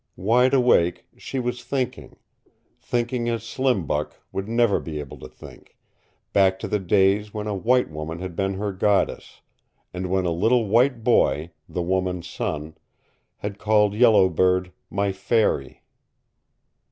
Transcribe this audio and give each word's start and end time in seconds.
Wide 0.17 0.55
awake, 0.55 1.05
she 1.15 1.37
was 1.37 1.63
thinking 1.63 2.17
thinking 2.79 3.29
as 3.29 3.43
Slim 3.43 3.85
Buck 3.85 4.19
would 4.31 4.49
never 4.49 4.79
be 4.79 4.99
able 4.99 5.19
to 5.19 5.27
think, 5.29 5.77
back 6.33 6.57
to 6.57 6.67
the 6.67 6.79
days 6.79 7.35
when 7.35 7.45
a 7.45 7.53
white 7.53 7.87
woman 7.91 8.17
had 8.17 8.35
been 8.35 8.55
her 8.55 8.71
goddess, 8.71 9.41
and 9.93 10.09
when 10.09 10.25
a 10.25 10.31
little 10.31 10.65
white 10.67 11.03
boy 11.03 11.51
the 11.69 11.83
woman's 11.83 12.27
son 12.27 12.73
had 13.37 13.59
called 13.59 13.93
Yellow 13.93 14.27
Bird 14.27 14.71
"my 14.89 15.11
fairy." 15.11 15.83